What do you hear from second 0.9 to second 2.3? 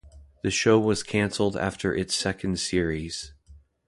cancelled after its